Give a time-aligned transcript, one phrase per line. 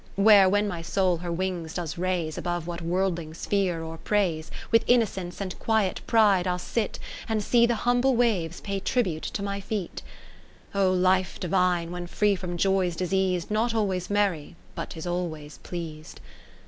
[0.15, 4.49] Where when my soul her wings does raise Above what worldlings fear or praise.
[4.71, 6.97] With innocence and quiet pride I'll sit.
[7.29, 10.01] And see the humble waves pay tri bute to my feet^
[10.73, 16.19] O life divine, when free from joys diseas'd, Not always merry, but 'tis always pleas'd